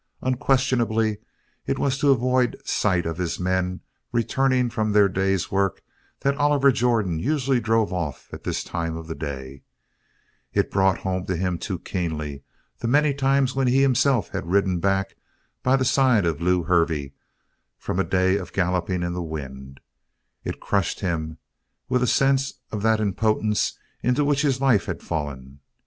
[0.23, 1.19] Unquestionably
[1.67, 3.81] it was to avoid sight of his men
[4.11, 5.83] returning from their day's work
[6.21, 9.61] that Oliver Jordan usually drove off at this time of the day;
[10.53, 12.41] it brought home to him too keenly
[12.79, 15.15] the many times when he himself had ridden back
[15.61, 17.13] by the side of Lew Hervey
[17.77, 19.81] from a day of galloping in the wind;
[20.43, 21.37] it crushed him
[21.89, 25.59] with a sense of the impotence into which his life had fallen.